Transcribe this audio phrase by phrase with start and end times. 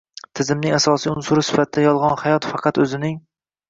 [0.37, 3.19] Tizimning asosiy unsuri sifatida “Yolg‘on hayot” faqat o‘zining